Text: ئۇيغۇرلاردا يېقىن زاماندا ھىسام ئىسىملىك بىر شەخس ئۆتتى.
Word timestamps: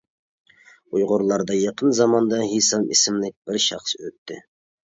ئۇيغۇرلاردا 0.95 1.57
يېقىن 1.59 1.93
زاماندا 1.99 2.39
ھىسام 2.55 2.89
ئىسىملىك 2.97 3.37
بىر 3.51 3.63
شەخس 3.67 3.99
ئۆتتى. 4.01 4.41